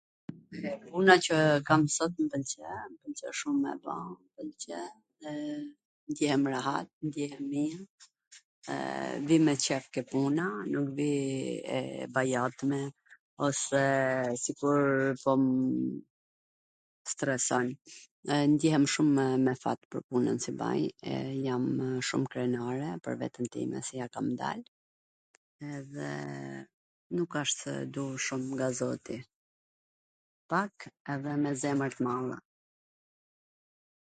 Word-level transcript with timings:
Puna 0.91 1.15
qw 1.25 1.37
kam 1.67 1.83
sot 1.95 2.13
mw 2.21 2.29
pwlqen, 2.31 2.87
mw 2.91 2.97
pwlqen 3.03 3.33
shum 3.41 3.55
me 3.63 3.71
e 3.75 3.79
ba, 3.85 3.95
ndjehem 6.11 6.43
rahat, 6.53 6.87
ndjehem 7.05 7.43
mir 7.53 7.77
e 8.73 8.77
vij 9.29 9.41
me 9.45 9.53
qef 9.65 9.85
ke 9.95 10.01
puna, 10.11 10.47
nuk 10.73 10.87
vij 10.99 11.61
e 11.77 11.79
bajatme, 12.17 12.79
ose 13.49 14.49
pwr... 14.59 14.79
po 15.23 15.31
m 15.41 15.43
stresojn... 17.13 17.69
e 18.33 18.41
ndjehem 18.55 18.85
shume 18.95 19.27
me 19.47 19.53
fat 19.63 19.79
pwr 19.89 20.01
punwn 20.09 20.41
qw 20.47 20.51
baj, 20.61 20.81
jamw 21.43 21.87
shum 22.11 22.23
krenare 22.35 22.89
pwr 23.05 23.13
veten 23.23 23.45
time 23.57 23.77
se 23.89 23.93
ja 24.01 24.07
kam 24.17 24.27
dal, 24.43 24.59
edhe 25.79 26.09
nuk 27.19 27.31
ashtw 27.43 27.71
duhur 27.95 28.21
shum 28.29 28.43
nga 28.55 28.69
Zoti, 28.83 29.19
Pak 30.57 30.75
edhe 31.13 31.33
me 31.43 31.51
zemwr 31.63 31.91
t 31.95 31.99
madhe. 32.05 32.37